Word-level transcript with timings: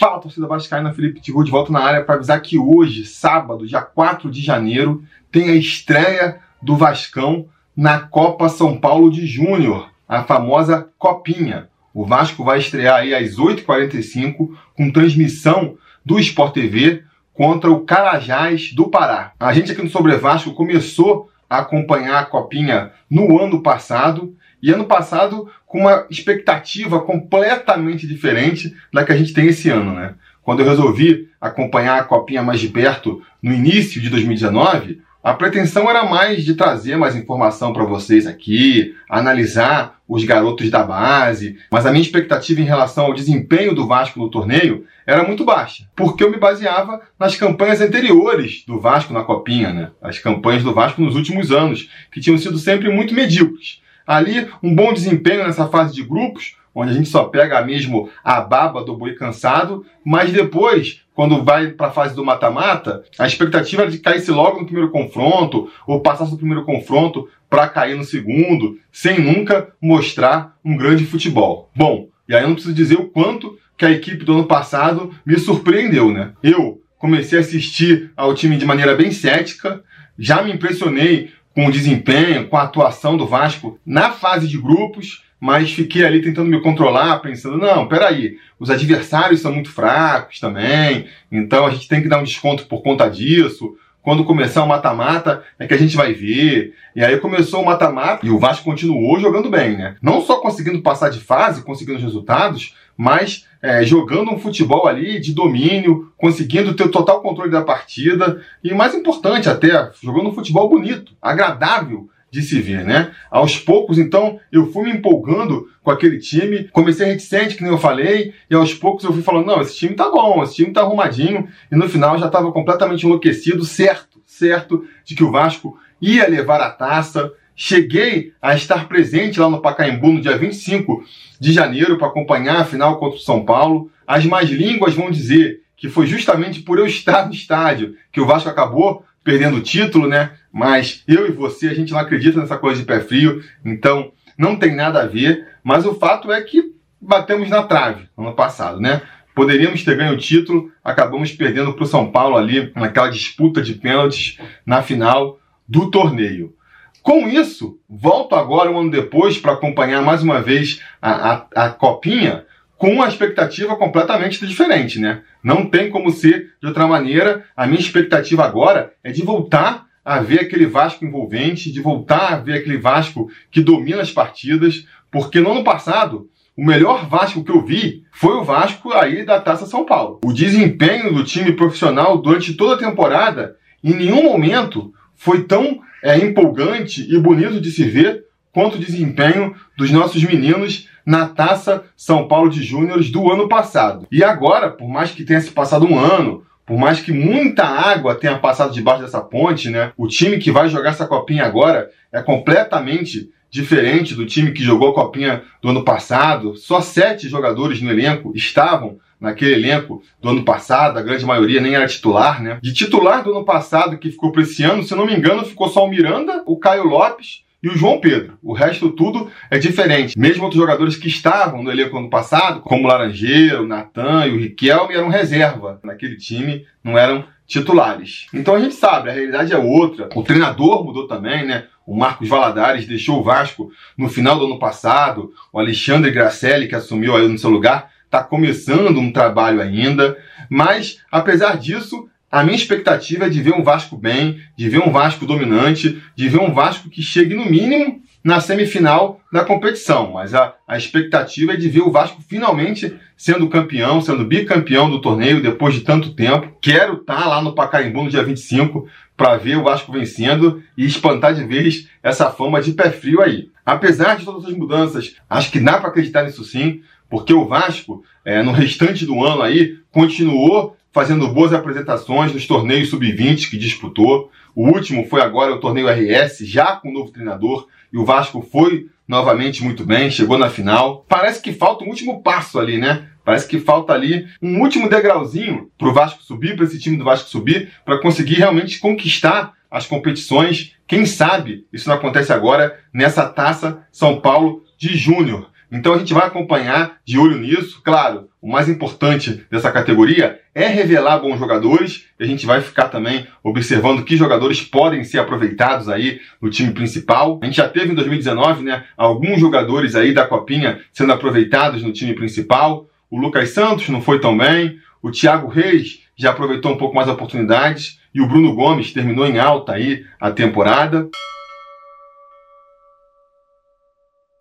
Fala, 0.00 0.18
torcida 0.18 0.46
vascaína, 0.46 0.94
Felipe 0.94 1.20
Tiru 1.20 1.44
de 1.44 1.50
volta 1.50 1.70
na 1.70 1.80
área 1.80 2.02
para 2.02 2.14
avisar 2.14 2.40
que 2.40 2.58
hoje, 2.58 3.04
sábado, 3.04 3.66
dia 3.66 3.82
4 3.82 4.30
de 4.30 4.40
janeiro, 4.40 5.04
tem 5.30 5.50
a 5.50 5.54
estreia 5.54 6.40
do 6.62 6.74
Vascão 6.74 7.44
na 7.76 8.00
Copa 8.00 8.48
São 8.48 8.78
Paulo 8.78 9.10
de 9.10 9.26
Júnior, 9.26 9.90
a 10.08 10.24
famosa 10.24 10.88
Copinha. 10.96 11.68
O 11.92 12.06
Vasco 12.06 12.42
vai 12.42 12.60
estrear 12.60 13.00
aí 13.00 13.14
às 13.14 13.36
8h45 13.36 14.48
com 14.74 14.90
transmissão 14.90 15.76
do 16.02 16.18
Sport 16.18 16.54
TV 16.54 17.04
contra 17.34 17.70
o 17.70 17.80
Carajás 17.80 18.72
do 18.72 18.88
Pará. 18.88 19.32
A 19.38 19.52
gente 19.52 19.70
aqui 19.70 19.82
no 19.82 19.90
Sobre 19.90 20.16
Vasco 20.16 20.54
começou 20.54 21.30
a 21.48 21.58
acompanhar 21.58 22.20
a 22.20 22.24
Copinha 22.24 22.90
no 23.10 23.38
ano 23.38 23.62
passado 23.62 24.34
e 24.62 24.72
ano 24.72 24.84
passado 24.84 25.48
com 25.66 25.80
uma 25.80 26.06
expectativa 26.10 27.00
completamente 27.00 28.06
diferente 28.06 28.74
da 28.92 29.04
que 29.04 29.12
a 29.12 29.16
gente 29.16 29.32
tem 29.32 29.46
esse 29.46 29.70
ano, 29.70 29.94
né? 29.94 30.14
Quando 30.42 30.60
eu 30.60 30.66
resolvi 30.66 31.28
acompanhar 31.40 32.00
a 32.00 32.04
Copinha 32.04 32.42
mais 32.42 32.60
de 32.60 32.68
perto 32.68 33.22
no 33.42 33.52
início 33.52 34.00
de 34.00 34.08
2019, 34.10 35.00
a 35.22 35.34
pretensão 35.34 35.88
era 35.88 36.04
mais 36.04 36.44
de 36.44 36.54
trazer 36.54 36.96
mais 36.96 37.14
informação 37.14 37.74
para 37.74 37.84
vocês 37.84 38.26
aqui, 38.26 38.94
analisar 39.08 40.00
os 40.08 40.24
garotos 40.24 40.70
da 40.70 40.82
base, 40.82 41.58
mas 41.70 41.84
a 41.84 41.90
minha 41.90 42.02
expectativa 42.02 42.60
em 42.60 42.64
relação 42.64 43.04
ao 43.04 43.14
desempenho 43.14 43.74
do 43.74 43.86
Vasco 43.86 44.18
no 44.18 44.30
torneio 44.30 44.86
era 45.06 45.22
muito 45.22 45.44
baixa, 45.44 45.84
porque 45.94 46.24
eu 46.24 46.30
me 46.30 46.38
baseava 46.38 47.02
nas 47.18 47.36
campanhas 47.36 47.80
anteriores 47.80 48.64
do 48.66 48.80
Vasco 48.80 49.12
na 49.12 49.22
Copinha, 49.22 49.72
né? 49.72 49.90
As 50.00 50.18
campanhas 50.18 50.62
do 50.62 50.72
Vasco 50.72 51.02
nos 51.02 51.14
últimos 51.14 51.52
anos, 51.52 51.90
que 52.10 52.20
tinham 52.20 52.38
sido 52.38 52.58
sempre 52.58 52.88
muito 52.88 53.14
medíocres. 53.14 53.82
Ali, 54.10 54.48
um 54.60 54.74
bom 54.74 54.92
desempenho 54.92 55.44
nessa 55.44 55.68
fase 55.68 55.94
de 55.94 56.02
grupos, 56.02 56.56
onde 56.74 56.90
a 56.90 56.94
gente 56.94 57.08
só 57.08 57.26
pega 57.26 57.64
mesmo 57.64 58.10
a 58.24 58.40
baba 58.40 58.82
do 58.82 58.96
boi 58.96 59.14
cansado, 59.14 59.86
mas 60.04 60.32
depois, 60.32 61.02
quando 61.14 61.44
vai 61.44 61.68
para 61.68 61.86
a 61.86 61.92
fase 61.92 62.16
do 62.16 62.24
mata-mata, 62.24 63.04
a 63.16 63.24
expectativa 63.24 63.82
era 63.82 63.90
de 63.92 63.98
caísse 63.98 64.32
logo 64.32 64.58
no 64.58 64.64
primeiro 64.64 64.90
confronto, 64.90 65.70
ou 65.86 66.00
passasse 66.00 66.32
no 66.32 66.38
primeiro 66.38 66.64
confronto 66.64 67.28
para 67.48 67.68
cair 67.68 67.94
no 67.94 68.02
segundo, 68.02 68.80
sem 68.90 69.20
nunca 69.20 69.68
mostrar 69.80 70.56
um 70.64 70.76
grande 70.76 71.06
futebol. 71.06 71.70
Bom, 71.72 72.08
e 72.28 72.34
aí 72.34 72.42
eu 72.42 72.48
não 72.48 72.56
preciso 72.56 72.74
dizer 72.74 72.96
o 72.96 73.08
quanto 73.08 73.56
que 73.78 73.86
a 73.86 73.92
equipe 73.92 74.24
do 74.24 74.32
ano 74.32 74.44
passado 74.44 75.14
me 75.24 75.38
surpreendeu, 75.38 76.10
né? 76.10 76.32
Eu 76.42 76.82
comecei 76.98 77.38
a 77.38 77.42
assistir 77.42 78.10
ao 78.16 78.34
time 78.34 78.56
de 78.56 78.66
maneira 78.66 78.96
bem 78.96 79.12
cética, 79.12 79.84
já 80.18 80.42
me 80.42 80.52
impressionei 80.52 81.30
com 81.54 81.66
o 81.66 81.72
desempenho, 81.72 82.48
com 82.48 82.56
a 82.56 82.62
atuação 82.62 83.16
do 83.16 83.26
Vasco 83.26 83.78
na 83.84 84.10
fase 84.10 84.46
de 84.46 84.58
grupos, 84.58 85.24
mas 85.40 85.72
fiquei 85.72 86.04
ali 86.04 86.20
tentando 86.20 86.50
me 86.50 86.60
controlar, 86.60 87.20
pensando, 87.20 87.56
não, 87.56 87.88
peraí, 87.88 88.36
os 88.58 88.70
adversários 88.70 89.40
são 89.40 89.52
muito 89.52 89.70
fracos 89.70 90.38
também, 90.38 91.06
então 91.32 91.66
a 91.66 91.70
gente 91.70 91.88
tem 91.88 92.02
que 92.02 92.08
dar 92.08 92.18
um 92.18 92.24
desconto 92.24 92.66
por 92.66 92.82
conta 92.82 93.08
disso. 93.08 93.76
Quando 94.02 94.24
começar 94.24 94.64
o 94.64 94.66
mata-mata, 94.66 95.42
é 95.58 95.66
que 95.66 95.74
a 95.74 95.78
gente 95.78 95.94
vai 95.94 96.14
ver. 96.14 96.74
E 96.96 97.04
aí 97.04 97.18
começou 97.18 97.62
o 97.62 97.66
mata-mata 97.66 98.24
e 98.24 98.30
o 98.30 98.38
Vasco 98.38 98.64
continuou 98.64 99.20
jogando 99.20 99.50
bem, 99.50 99.76
né? 99.76 99.96
Não 100.00 100.22
só 100.22 100.40
conseguindo 100.40 100.80
passar 100.80 101.10
de 101.10 101.20
fase, 101.20 101.62
conseguindo 101.62 101.98
os 101.98 102.02
resultados, 102.04 102.74
mas 103.00 103.46
é, 103.62 103.82
jogando 103.82 104.30
um 104.30 104.38
futebol 104.38 104.86
ali 104.86 105.18
de 105.18 105.32
domínio, 105.32 106.12
conseguindo 106.18 106.74
ter 106.74 106.84
o 106.84 106.90
total 106.90 107.22
controle 107.22 107.50
da 107.50 107.62
partida 107.62 108.42
e, 108.62 108.74
mais 108.74 108.94
importante 108.94 109.48
até, 109.48 109.90
jogando 110.02 110.28
um 110.28 110.34
futebol 110.34 110.68
bonito, 110.68 111.14
agradável 111.20 112.10
de 112.30 112.42
se 112.42 112.60
ver, 112.60 112.84
né? 112.84 113.10
Aos 113.30 113.58
poucos, 113.58 113.96
então, 113.96 114.38
eu 114.52 114.70
fui 114.70 114.84
me 114.84 114.98
empolgando 114.98 115.66
com 115.82 115.90
aquele 115.90 116.18
time, 116.18 116.68
comecei 116.72 117.06
reticente, 117.06 117.56
que 117.56 117.62
nem 117.62 117.72
eu 117.72 117.78
falei, 117.78 118.34
e 118.50 118.54
aos 118.54 118.74
poucos 118.74 119.02
eu 119.02 119.14
fui 119.14 119.22
falando, 119.22 119.46
não, 119.46 119.62
esse 119.62 119.78
time 119.78 119.94
tá 119.94 120.10
bom, 120.10 120.42
esse 120.42 120.56
time 120.56 120.70
tá 120.70 120.82
arrumadinho, 120.82 121.48
e 121.72 121.76
no 121.76 121.88
final 121.88 122.18
já 122.18 122.26
estava 122.26 122.52
completamente 122.52 123.06
enlouquecido, 123.06 123.64
certo, 123.64 124.20
certo, 124.26 124.84
de 125.06 125.14
que 125.14 125.24
o 125.24 125.32
Vasco 125.32 125.74
ia 126.02 126.28
levar 126.28 126.60
a 126.60 126.70
taça. 126.70 127.32
Cheguei 127.62 128.32
a 128.40 128.54
estar 128.54 128.88
presente 128.88 129.38
lá 129.38 129.50
no 129.50 129.60
Pacaembu 129.60 130.12
no 130.12 130.20
dia 130.22 130.34
25 130.34 131.04
de 131.38 131.52
janeiro 131.52 131.98
para 131.98 132.06
acompanhar 132.06 132.56
a 132.58 132.64
final 132.64 132.98
contra 132.98 133.18
o 133.18 133.22
São 133.22 133.44
Paulo. 133.44 133.90
As 134.06 134.24
mais 134.24 134.48
línguas 134.48 134.94
vão 134.94 135.10
dizer 135.10 135.60
que 135.76 135.90
foi 135.90 136.06
justamente 136.06 136.60
por 136.62 136.78
eu 136.78 136.86
estar 136.88 137.26
no 137.26 137.34
estádio 137.34 137.96
que 138.10 138.18
o 138.18 138.24
Vasco 138.24 138.48
acabou 138.48 139.04
perdendo 139.22 139.58
o 139.58 139.60
título, 139.60 140.08
né? 140.08 140.30
Mas 140.50 141.04
eu 141.06 141.28
e 141.28 141.32
você, 141.32 141.68
a 141.68 141.74
gente 141.74 141.92
não 141.92 141.98
acredita 141.98 142.40
nessa 142.40 142.56
coisa 142.56 142.80
de 142.80 142.86
pé 142.86 142.98
frio, 143.00 143.44
então 143.62 144.10
não 144.38 144.56
tem 144.56 144.74
nada 144.74 145.02
a 145.02 145.06
ver. 145.06 145.46
Mas 145.62 145.84
o 145.84 145.92
fato 145.92 146.32
é 146.32 146.40
que 146.40 146.72
batemos 146.98 147.50
na 147.50 147.62
trave 147.64 148.08
ano 148.16 148.32
passado, 148.32 148.80
né? 148.80 149.02
Poderíamos 149.34 149.84
ter 149.84 149.98
ganho 149.98 150.14
o 150.14 150.18
título, 150.18 150.72
acabamos 150.82 151.30
perdendo 151.32 151.74
para 151.74 151.84
o 151.84 151.86
São 151.86 152.10
Paulo 152.10 152.38
ali 152.38 152.72
naquela 152.74 153.10
disputa 153.10 153.60
de 153.60 153.74
pênaltis 153.74 154.38
na 154.64 154.80
final 154.80 155.38
do 155.68 155.90
torneio. 155.90 156.54
Com 157.02 157.28
isso, 157.28 157.78
volto 157.88 158.34
agora 158.34 158.70
um 158.70 158.78
ano 158.78 158.90
depois 158.90 159.38
para 159.38 159.52
acompanhar 159.52 160.02
mais 160.02 160.22
uma 160.22 160.40
vez 160.40 160.82
a, 161.00 161.32
a, 161.32 161.46
a 161.66 161.70
Copinha 161.70 162.44
com 162.76 162.92
uma 162.92 163.08
expectativa 163.08 163.76
completamente 163.76 164.46
diferente, 164.46 164.98
né? 164.98 165.22
Não 165.42 165.66
tem 165.66 165.90
como 165.90 166.10
ser 166.10 166.54
de 166.60 166.68
outra 166.68 166.86
maneira. 166.86 167.44
A 167.56 167.66
minha 167.66 167.80
expectativa 167.80 168.44
agora 168.44 168.92
é 169.02 169.12
de 169.12 169.22
voltar 169.22 169.86
a 170.04 170.20
ver 170.20 170.40
aquele 170.40 170.66
Vasco 170.66 171.04
envolvente, 171.04 171.72
de 171.72 171.80
voltar 171.80 172.32
a 172.32 172.36
ver 172.36 172.54
aquele 172.54 172.78
Vasco 172.78 173.30
que 173.50 173.60
domina 173.60 174.02
as 174.02 174.10
partidas, 174.10 174.86
porque 175.10 175.40
no 175.40 175.52
ano 175.52 175.64
passado 175.64 176.28
o 176.56 176.64
melhor 176.64 177.06
Vasco 177.06 177.44
que 177.44 177.50
eu 177.50 177.64
vi 177.64 178.04
foi 178.12 178.34
o 178.34 178.44
Vasco 178.44 178.92
aí 178.92 179.24
da 179.24 179.40
Taça 179.40 179.66
São 179.66 179.84
Paulo. 179.84 180.20
O 180.24 180.32
desempenho 180.32 181.12
do 181.12 181.24
time 181.24 181.52
profissional 181.52 182.18
durante 182.18 182.54
toda 182.54 182.74
a 182.74 182.88
temporada, 182.88 183.56
em 183.82 183.94
nenhum 183.94 184.22
momento 184.22 184.92
foi 185.20 185.44
tão 185.44 185.80
é, 186.02 186.16
empolgante 186.16 187.06
e 187.14 187.18
bonito 187.18 187.60
de 187.60 187.70
se 187.70 187.84
ver 187.84 188.24
quanto 188.50 188.76
o 188.76 188.80
desempenho 188.80 189.54
dos 189.76 189.90
nossos 189.90 190.24
meninos 190.24 190.88
na 191.04 191.28
Taça 191.28 191.84
São 191.94 192.26
Paulo 192.26 192.48
de 192.48 192.62
Júniores 192.62 193.10
do 193.10 193.30
ano 193.30 193.46
passado. 193.46 194.06
E 194.10 194.24
agora, 194.24 194.70
por 194.70 194.88
mais 194.88 195.10
que 195.10 195.22
tenha 195.22 195.40
se 195.42 195.50
passado 195.50 195.84
um 195.84 195.98
ano, 195.98 196.42
por 196.64 196.78
mais 196.78 197.00
que 197.00 197.12
muita 197.12 197.64
água 197.64 198.14
tenha 198.14 198.38
passado 198.38 198.72
debaixo 198.72 199.02
dessa 199.02 199.20
ponte, 199.20 199.68
né? 199.68 199.92
O 199.94 200.08
time 200.08 200.38
que 200.38 200.50
vai 200.50 200.70
jogar 200.70 200.90
essa 200.90 201.06
copinha 201.06 201.44
agora 201.44 201.90
é 202.10 202.22
completamente 202.22 203.28
diferente 203.50 204.14
do 204.14 204.24
time 204.24 204.52
que 204.52 204.62
jogou 204.62 204.88
a 204.88 204.94
copinha 204.94 205.42
do 205.60 205.68
ano 205.68 205.84
passado. 205.84 206.56
Só 206.56 206.80
sete 206.80 207.28
jogadores 207.28 207.82
no 207.82 207.90
elenco 207.90 208.32
estavam 208.34 208.98
naquele 209.20 209.54
elenco 209.54 210.02
do 210.20 210.30
ano 210.30 210.42
passado, 210.44 210.98
a 210.98 211.02
grande 211.02 211.26
maioria 211.26 211.60
nem 211.60 211.74
era 211.74 211.86
titular, 211.86 212.42
né? 212.42 212.58
De 212.62 212.72
titular 212.72 213.22
do 213.22 213.30
ano 213.30 213.44
passado 213.44 213.98
que 213.98 214.10
ficou 214.10 214.32
para 214.32 214.42
esse 214.42 214.64
ano, 214.64 214.82
se 214.82 214.94
não 214.94 215.06
me 215.06 215.14
engano, 215.14 215.44
ficou 215.44 215.68
só 215.68 215.84
o 215.84 215.90
Miranda, 215.90 216.42
o 216.46 216.56
Caio 216.56 216.84
Lopes 216.84 217.44
e 217.62 217.68
o 217.68 217.76
João 217.76 218.00
Pedro. 218.00 218.38
O 218.42 218.52
resto 218.52 218.90
tudo 218.90 219.30
é 219.50 219.58
diferente. 219.58 220.18
Mesmo 220.18 220.44
outros 220.44 220.60
jogadores 220.60 220.96
que 220.96 221.08
estavam 221.08 221.62
no 221.62 221.70
elenco 221.70 221.98
ano 221.98 222.08
passado, 222.08 222.60
como 222.60 222.84
o 222.84 222.88
Laranjeiro, 222.88 223.64
o 223.64 223.66
Natan 223.66 224.26
e 224.26 224.32
o 224.32 224.38
Riquelme, 224.38 224.94
eram 224.94 225.08
reserva 225.08 225.78
naquele 225.84 226.16
time, 226.16 226.64
não 226.82 226.96
eram 226.96 227.24
titulares. 227.46 228.26
Então 228.32 228.54
a 228.54 228.60
gente 228.60 228.74
sabe, 228.74 229.10
a 229.10 229.12
realidade 229.12 229.52
é 229.52 229.58
outra. 229.58 230.08
O 230.14 230.22
treinador 230.22 230.84
mudou 230.84 231.06
também, 231.06 231.44
né? 231.44 231.66
O 231.84 231.96
Marcos 231.96 232.28
Valadares 232.28 232.86
deixou 232.86 233.18
o 233.18 233.24
Vasco 233.24 233.70
no 233.98 234.08
final 234.08 234.38
do 234.38 234.46
ano 234.46 234.58
passado. 234.58 235.32
O 235.52 235.58
Alexandre 235.58 236.12
Gracelli, 236.12 236.68
que 236.68 236.76
assumiu 236.76 237.16
aí 237.16 237.26
no 237.26 237.36
seu 237.36 237.50
lugar, 237.50 237.90
está 238.10 238.24
começando 238.24 238.98
um 238.98 239.12
trabalho 239.12 239.62
ainda. 239.62 240.18
Mas, 240.48 240.98
apesar 241.12 241.56
disso, 241.56 242.08
a 242.30 242.42
minha 242.42 242.56
expectativa 242.56 243.26
é 243.26 243.28
de 243.28 243.40
ver 243.40 243.54
um 243.54 243.62
Vasco 243.62 243.96
bem, 243.96 244.40
de 244.56 244.68
ver 244.68 244.80
um 244.80 244.90
Vasco 244.90 245.24
dominante, 245.24 246.02
de 246.16 246.28
ver 246.28 246.40
um 246.40 246.52
Vasco 246.52 246.90
que 246.90 247.02
chegue 247.02 247.34
no 247.34 247.46
mínimo 247.46 248.02
na 248.22 248.40
semifinal 248.40 249.20
da 249.32 249.44
competição. 249.44 250.12
Mas 250.12 250.34
a, 250.34 250.54
a 250.66 250.76
expectativa 250.76 251.52
é 251.52 251.56
de 251.56 251.68
ver 251.68 251.82
o 251.82 251.90
Vasco 251.90 252.20
finalmente 252.28 252.94
sendo 253.16 253.48
campeão, 253.48 254.00
sendo 254.00 254.24
bicampeão 254.24 254.90
do 254.90 255.00
torneio 255.00 255.42
depois 255.42 255.74
de 255.74 255.80
tanto 255.80 256.12
tempo. 256.14 256.56
Quero 256.60 256.94
estar 256.94 257.22
tá 257.22 257.28
lá 257.28 257.40
no 257.40 257.54
Pacaembu 257.54 258.04
no 258.04 258.10
dia 258.10 258.24
25 258.24 258.88
para 259.16 259.36
ver 259.36 259.56
o 259.56 259.62
Vasco 259.62 259.92
vencendo 259.92 260.62
e 260.76 260.84
espantar 260.84 261.34
de 261.34 261.44
vez 261.44 261.88
essa 262.02 262.30
fama 262.30 262.60
de 262.60 262.72
pé 262.72 262.90
frio 262.90 263.22
aí. 263.22 263.50
Apesar 263.64 264.16
de 264.16 264.24
todas 264.24 264.44
as 264.44 264.56
mudanças, 264.56 265.16
acho 265.28 265.50
que 265.50 265.60
dá 265.60 265.78
para 265.78 265.90
acreditar 265.90 266.24
nisso 266.24 266.44
sim, 266.44 266.80
porque 267.10 267.34
o 267.34 267.44
Vasco, 267.44 268.02
é, 268.24 268.42
no 268.42 268.52
restante 268.52 269.04
do 269.04 269.22
ano 269.22 269.42
aí, 269.42 269.76
continuou 269.90 270.76
fazendo 270.92 271.28
boas 271.28 271.52
apresentações 271.52 272.32
nos 272.32 272.46
torneios 272.46 272.88
sub-20 272.88 273.50
que 273.50 273.58
disputou. 273.58 274.30
O 274.54 274.68
último 274.68 275.06
foi 275.06 275.20
agora 275.20 275.54
o 275.54 275.60
torneio 275.60 275.88
RS, 275.88 276.38
já 276.40 276.76
com 276.76 276.88
o 276.88 276.92
novo 276.92 277.10
treinador, 277.10 277.66
e 277.92 277.98
o 277.98 278.04
Vasco 278.04 278.40
foi 278.40 278.88
novamente 279.06 279.62
muito 279.62 279.84
bem, 279.84 280.10
chegou 280.10 280.38
na 280.38 280.48
final. 280.48 281.04
Parece 281.08 281.42
que 281.42 281.52
falta 281.52 281.84
um 281.84 281.88
último 281.88 282.22
passo 282.22 282.58
ali, 282.58 282.78
né? 282.78 283.08
Parece 283.24 283.46
que 283.46 283.58
falta 283.58 283.92
ali 283.92 284.26
um 284.40 284.60
último 284.60 284.88
degrauzinho 284.88 285.70
para 285.76 285.88
o 285.88 285.92
Vasco 285.92 286.22
subir, 286.22 286.56
para 286.56 286.64
esse 286.64 286.78
time 286.78 286.96
do 286.96 287.04
Vasco 287.04 287.28
subir, 287.28 287.70
para 287.84 287.98
conseguir 287.98 288.36
realmente 288.36 288.78
conquistar 288.78 289.52
as 289.70 289.86
competições. 289.86 290.74
Quem 290.86 291.06
sabe 291.06 291.66
isso 291.72 291.88
não 291.88 291.96
acontece 291.96 292.32
agora 292.32 292.78
nessa 292.92 293.28
taça 293.28 293.84
São 293.92 294.20
Paulo 294.20 294.64
de 294.78 294.96
Júnior. 294.96 295.50
Então 295.70 295.94
a 295.94 295.98
gente 295.98 296.12
vai 296.12 296.26
acompanhar 296.26 296.98
de 297.04 297.18
olho 297.18 297.38
nisso. 297.38 297.80
Claro, 297.82 298.28
o 298.42 298.50
mais 298.50 298.68
importante 298.68 299.44
dessa 299.50 299.70
categoria 299.70 300.40
é 300.54 300.66
revelar 300.66 301.18
bons 301.18 301.38
jogadores. 301.38 302.06
E 302.18 302.24
a 302.24 302.26
gente 302.26 302.44
vai 302.44 302.60
ficar 302.60 302.88
também 302.88 303.26
observando 303.42 304.04
que 304.04 304.16
jogadores 304.16 304.60
podem 304.60 305.04
ser 305.04 305.18
aproveitados 305.18 305.88
aí 305.88 306.20
no 306.40 306.50
time 306.50 306.72
principal. 306.72 307.38
A 307.42 307.46
gente 307.46 307.56
já 307.56 307.68
teve 307.68 307.92
em 307.92 307.94
2019, 307.94 308.64
né, 308.64 308.84
alguns 308.96 309.38
jogadores 309.38 309.94
aí 309.94 310.12
da 310.12 310.26
Copinha 310.26 310.80
sendo 310.92 311.12
aproveitados 311.12 311.82
no 311.82 311.92
time 311.92 312.14
principal. 312.14 312.88
O 313.10 313.18
Lucas 313.18 313.50
Santos 313.50 313.88
não 313.88 314.02
foi 314.02 314.20
tão 314.20 314.36
bem. 314.36 314.78
O 315.02 315.10
Thiago 315.10 315.48
Reis 315.48 316.00
já 316.16 316.30
aproveitou 316.30 316.72
um 316.72 316.76
pouco 316.76 316.94
mais 316.94 317.08
oportunidades. 317.08 317.98
E 318.12 318.20
o 318.20 318.26
Bruno 318.26 318.54
Gomes 318.54 318.92
terminou 318.92 319.26
em 319.26 319.38
alta 319.38 319.72
aí 319.72 320.04
a 320.20 320.32
temporada. 320.32 321.08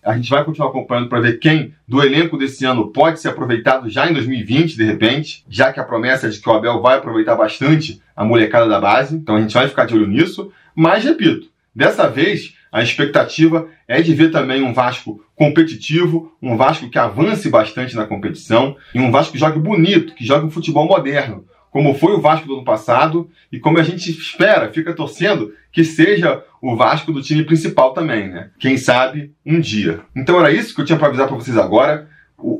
A 0.09 0.15
gente 0.15 0.31
vai 0.31 0.43
continuar 0.43 0.69
acompanhando 0.69 1.07
para 1.07 1.19
ver 1.19 1.37
quem 1.37 1.71
do 1.87 2.01
elenco 2.01 2.35
desse 2.35 2.65
ano 2.65 2.87
pode 2.87 3.19
ser 3.19 3.27
aproveitado 3.27 3.87
já 3.91 4.09
em 4.09 4.13
2020, 4.13 4.75
de 4.75 4.83
repente, 4.83 5.45
já 5.47 5.71
que 5.71 5.79
a 5.79 5.83
promessa 5.83 6.25
é 6.25 6.31
de 6.31 6.39
que 6.39 6.49
o 6.49 6.51
Abel 6.51 6.81
vai 6.81 6.97
aproveitar 6.97 7.35
bastante 7.35 8.01
a 8.15 8.25
molecada 8.25 8.67
da 8.67 8.81
base. 8.81 9.15
Então 9.15 9.35
a 9.35 9.39
gente 9.39 9.53
vai 9.53 9.67
ficar 9.67 9.85
de 9.85 9.93
olho 9.93 10.07
nisso. 10.07 10.51
Mas, 10.73 11.03
repito, 11.03 11.49
dessa 11.75 12.09
vez 12.09 12.55
a 12.71 12.81
expectativa 12.81 13.67
é 13.87 14.01
de 14.01 14.15
ver 14.15 14.31
também 14.31 14.63
um 14.63 14.73
Vasco 14.73 15.23
competitivo, 15.35 16.35
um 16.41 16.57
Vasco 16.57 16.89
que 16.89 16.97
avance 16.97 17.47
bastante 17.47 17.95
na 17.95 18.07
competição 18.07 18.75
e 18.95 18.99
um 18.99 19.11
Vasco 19.11 19.33
que 19.33 19.37
jogue 19.37 19.59
bonito, 19.59 20.15
que 20.15 20.25
jogue 20.25 20.47
um 20.47 20.49
futebol 20.49 20.87
moderno 20.87 21.45
como 21.71 21.93
foi 21.93 22.13
o 22.13 22.21
Vasco 22.21 22.47
do 22.47 22.55
ano 22.55 22.63
passado 22.63 23.29
e 23.51 23.59
como 23.59 23.77
a 23.79 23.83
gente 23.83 24.09
espera, 24.09 24.71
fica 24.71 24.93
torcendo 24.93 25.53
que 25.71 25.83
seja 25.83 26.43
o 26.61 26.75
Vasco 26.75 27.11
do 27.11 27.21
time 27.21 27.43
principal 27.43 27.93
também, 27.93 28.27
né? 28.27 28.49
Quem 28.59 28.77
sabe 28.77 29.31
um 29.45 29.59
dia. 29.59 30.01
Então 30.15 30.39
era 30.39 30.51
isso 30.51 30.73
que 30.73 30.81
eu 30.81 30.85
tinha 30.85 30.97
para 30.97 31.07
avisar 31.07 31.27
para 31.27 31.35
vocês 31.35 31.57
agora. 31.57 32.09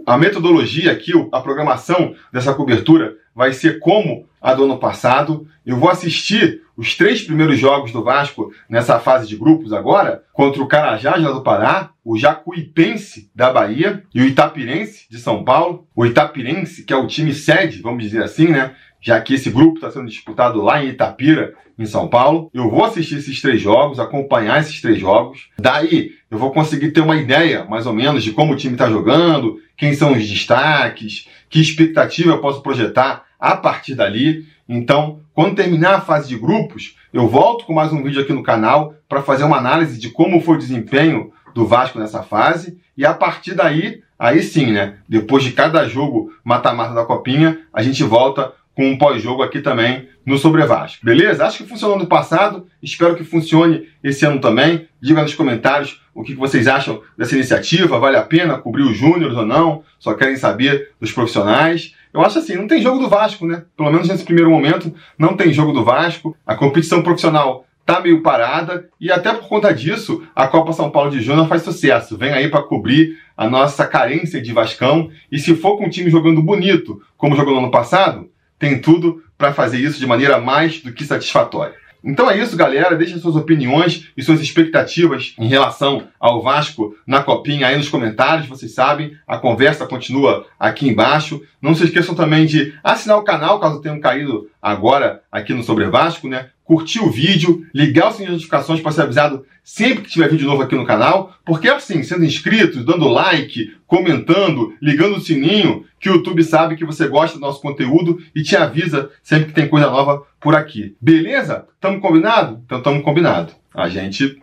a 0.05 0.17
metodologia 0.17 0.91
aqui, 0.91 1.11
a 1.31 1.41
programação 1.41 2.13
dessa 2.31 2.53
cobertura 2.53 3.15
vai 3.33 3.53
ser 3.53 3.79
como 3.79 4.27
a 4.41 4.53
do 4.53 4.65
ano 4.65 4.77
passado. 4.77 5.47
Eu 5.65 5.77
vou 5.77 5.89
assistir 5.89 6.61
os 6.79 6.95
três 6.95 7.21
primeiros 7.21 7.59
jogos 7.59 7.91
do 7.91 8.01
Vasco 8.01 8.53
nessa 8.69 9.01
fase 9.01 9.27
de 9.27 9.35
grupos 9.35 9.73
agora, 9.73 10.23
contra 10.31 10.63
o 10.63 10.67
Carajás 10.67 11.21
lá 11.21 11.29
do 11.29 11.43
Pará, 11.43 11.89
o 12.05 12.17
Jacuipense 12.17 13.29
da 13.35 13.51
Bahia 13.51 14.01
e 14.15 14.21
o 14.21 14.25
Itapirense 14.25 15.05
de 15.09 15.19
São 15.19 15.43
Paulo. 15.43 15.85
O 15.93 16.05
Itapirense, 16.05 16.85
que 16.85 16.93
é 16.93 16.95
o 16.95 17.05
time 17.05 17.33
sede, 17.33 17.81
vamos 17.81 18.01
dizer 18.01 18.23
assim, 18.23 18.47
né? 18.47 18.73
já 19.01 19.19
que 19.19 19.33
esse 19.33 19.49
grupo 19.49 19.75
está 19.75 19.91
sendo 19.91 20.07
disputado 20.07 20.61
lá 20.61 20.81
em 20.81 20.87
Itapira, 20.87 21.53
em 21.77 21.85
São 21.85 22.07
Paulo. 22.07 22.49
Eu 22.53 22.69
vou 22.69 22.85
assistir 22.85 23.17
esses 23.17 23.41
três 23.41 23.61
jogos, 23.61 23.99
acompanhar 23.99 24.61
esses 24.61 24.79
três 24.79 24.97
jogos. 24.97 25.49
Daí 25.59 26.11
eu 26.31 26.37
vou 26.37 26.51
conseguir 26.51 26.91
ter 26.91 27.01
uma 27.01 27.17
ideia, 27.17 27.65
mais 27.65 27.85
ou 27.85 27.93
menos, 27.93 28.23
de 28.23 28.31
como 28.31 28.53
o 28.53 28.55
time 28.55 28.75
está 28.75 28.89
jogando, 28.89 29.57
quem 29.75 29.93
são 29.93 30.13
os 30.13 30.25
destaques, 30.25 31.27
que 31.49 31.59
expectativa 31.59 32.31
eu 32.31 32.39
posso 32.39 32.61
projetar 32.61 33.25
a 33.37 33.57
partir 33.57 33.95
dali. 33.95 34.45
Então, 34.67 35.21
quando 35.39 35.55
terminar 35.55 35.95
a 35.95 36.01
fase 36.01 36.27
de 36.27 36.37
grupos, 36.37 36.97
eu 37.13 37.25
volto 37.25 37.63
com 37.63 37.71
mais 37.71 37.93
um 37.93 38.03
vídeo 38.03 38.21
aqui 38.21 38.33
no 38.33 38.43
canal 38.43 38.93
para 39.07 39.21
fazer 39.21 39.45
uma 39.45 39.55
análise 39.55 39.97
de 39.97 40.09
como 40.09 40.41
foi 40.41 40.55
o 40.55 40.59
desempenho 40.59 41.31
do 41.55 41.65
Vasco 41.65 41.97
nessa 41.97 42.21
fase. 42.23 42.77
E 42.97 43.05
a 43.05 43.13
partir 43.13 43.53
daí, 43.53 44.01
aí 44.19 44.43
sim, 44.43 44.73
né? 44.73 44.97
Depois 45.07 45.41
de 45.41 45.53
cada 45.53 45.87
jogo 45.87 46.29
mata-mata 46.43 46.93
da 46.93 47.05
Copinha, 47.05 47.57
a 47.71 47.81
gente 47.81 48.03
volta 48.03 48.51
com 48.75 48.85
um 48.85 48.97
pós-jogo 48.97 49.41
aqui 49.41 49.61
também 49.61 50.09
no 50.25 50.37
Sobre 50.37 50.65
Vasco. 50.65 51.05
Beleza? 51.05 51.45
Acho 51.45 51.63
que 51.63 51.69
funcionou 51.69 51.97
no 51.97 52.05
passado, 52.05 52.67
espero 52.83 53.15
que 53.15 53.23
funcione 53.23 53.87
esse 54.03 54.25
ano 54.25 54.41
também. 54.41 54.89
Diga 55.01 55.21
nos 55.21 55.35
comentários 55.35 56.01
o 56.13 56.21
que 56.21 56.35
vocês 56.35 56.67
acham 56.67 57.01
dessa 57.17 57.35
iniciativa, 57.35 57.97
vale 57.97 58.17
a 58.17 58.23
pena 58.23 58.57
cobrir 58.57 58.83
os 58.83 58.97
júniores 58.97 59.37
ou 59.37 59.45
não, 59.45 59.83
só 59.99 60.13
querem 60.15 60.35
saber 60.35 60.89
dos 60.99 61.13
profissionais. 61.13 61.95
Eu 62.13 62.21
acho 62.21 62.39
assim, 62.39 62.55
não 62.55 62.67
tem 62.67 62.81
jogo 62.81 62.99
do 62.99 63.09
Vasco, 63.09 63.45
né? 63.45 63.63
Pelo 63.77 63.91
menos 63.91 64.07
nesse 64.07 64.23
primeiro 64.23 64.49
momento, 64.49 64.93
não 65.17 65.35
tem 65.37 65.53
jogo 65.53 65.71
do 65.71 65.83
Vasco. 65.83 66.35
A 66.45 66.55
competição 66.55 67.03
profissional 67.03 67.65
tá 67.85 67.99
meio 67.99 68.21
parada 68.21 68.87
e 69.01 69.11
até 69.11 69.33
por 69.33 69.47
conta 69.47 69.73
disso, 69.73 70.23
a 70.35 70.47
Copa 70.47 70.73
São 70.73 70.91
Paulo 70.91 71.09
de 71.09 71.21
Júnior 71.21 71.47
faz 71.47 71.63
sucesso. 71.63 72.17
Vem 72.17 72.31
aí 72.31 72.47
para 72.47 72.63
cobrir 72.63 73.17
a 73.35 73.49
nossa 73.49 73.85
carência 73.85 74.41
de 74.41 74.53
Vascão 74.53 75.09
e 75.31 75.39
se 75.39 75.55
for 75.55 75.77
com 75.77 75.87
o 75.87 75.89
time 75.89 76.09
jogando 76.09 76.41
bonito, 76.41 77.01
como 77.17 77.35
jogou 77.35 77.53
no 77.53 77.61
ano 77.61 77.71
passado, 77.71 78.29
tem 78.59 78.79
tudo 78.79 79.23
para 79.37 79.53
fazer 79.53 79.79
isso 79.79 79.99
de 79.99 80.05
maneira 80.05 80.39
mais 80.39 80.81
do 80.81 80.93
que 80.93 81.03
satisfatória. 81.03 81.73
Então 82.03 82.29
é 82.29 82.37
isso, 82.37 82.55
galera. 82.55 82.95
Deixem 82.95 83.19
suas 83.19 83.35
opiniões 83.35 84.09
e 84.15 84.23
suas 84.23 84.41
expectativas 84.41 85.33
em 85.37 85.47
relação 85.47 86.07
ao 86.19 86.41
Vasco 86.41 86.95
na 87.05 87.21
Copinha 87.21 87.67
aí 87.67 87.77
nos 87.77 87.89
comentários. 87.89 88.47
Vocês 88.47 88.73
sabem, 88.73 89.17
a 89.27 89.37
conversa 89.37 89.85
continua 89.85 90.45
aqui 90.59 90.87
embaixo. 90.87 91.41
Não 91.61 91.75
se 91.75 91.83
esqueçam 91.83 92.15
também 92.15 92.45
de 92.45 92.73
assinar 92.83 93.17
o 93.17 93.23
canal 93.23 93.59
caso 93.59 93.81
tenham 93.81 93.99
caído 93.99 94.49
agora 94.61 95.21
aqui 95.31 95.53
no 95.53 95.63
Sobre 95.63 95.85
Vasco, 95.87 96.27
né? 96.27 96.49
Curtir 96.69 96.99
o 96.99 97.09
vídeo, 97.09 97.65
ligar 97.73 98.09
o 98.09 98.11
sininho 98.11 98.27
de 98.27 98.33
notificações 98.33 98.79
para 98.79 98.91
ser 98.91 99.01
avisado 99.01 99.43
sempre 99.63 100.03
que 100.03 100.09
tiver 100.11 100.29
vídeo 100.29 100.45
novo 100.45 100.61
aqui 100.61 100.75
no 100.75 100.85
canal, 100.85 101.33
porque 101.43 101.67
é 101.67 101.73
assim, 101.73 102.03
sendo 102.03 102.23
inscrito, 102.23 102.83
dando 102.83 103.07
like, 103.07 103.75
comentando, 103.87 104.75
ligando 104.79 105.17
o 105.17 105.19
sininho, 105.19 105.83
que 105.99 106.11
o 106.11 106.17
YouTube 106.17 106.43
sabe 106.43 106.75
que 106.75 106.85
você 106.85 107.07
gosta 107.07 107.39
do 107.39 107.41
nosso 107.41 107.59
conteúdo 107.59 108.21
e 108.35 108.43
te 108.43 108.55
avisa 108.55 109.09
sempre 109.23 109.47
que 109.47 109.53
tem 109.53 109.67
coisa 109.67 109.89
nova 109.89 110.21
por 110.39 110.55
aqui. 110.55 110.95
Beleza? 111.01 111.65
Tamo 111.81 111.99
combinado? 111.99 112.61
Então 112.63 112.83
tamo 112.83 113.01
combinado. 113.01 113.51
A 113.73 113.89
gente 113.89 114.39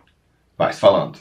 vai 0.57 0.73
se 0.73 0.81
falando. 0.81 1.19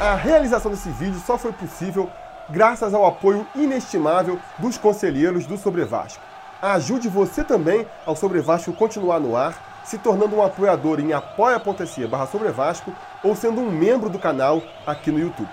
A 0.00 0.16
realização 0.16 0.72
desse 0.72 0.90
vídeo 0.90 1.22
só 1.24 1.38
foi 1.38 1.52
possível 1.52 2.10
graças 2.50 2.92
ao 2.92 3.06
apoio 3.06 3.46
inestimável 3.54 4.36
dos 4.58 4.76
conselheiros 4.76 5.46
do 5.46 5.56
Sobre 5.56 5.84
Vasco. 5.84 6.27
Ajude 6.60 7.08
você 7.08 7.44
também 7.44 7.86
ao 8.04 8.16
Sobre 8.16 8.40
Vasco 8.40 8.72
continuar 8.72 9.20
no 9.20 9.36
ar, 9.36 9.82
se 9.84 9.96
tornando 9.96 10.34
um 10.34 10.42
apoiador 10.42 10.98
em 10.98 11.12
apoia.se 11.12 12.04
barra 12.08 12.26
Sobre 12.26 12.50
Vasco 12.50 12.92
ou 13.22 13.36
sendo 13.36 13.60
um 13.60 13.70
membro 13.70 14.10
do 14.10 14.18
canal 14.18 14.60
aqui 14.84 15.12
no 15.12 15.20
YouTube. 15.20 15.48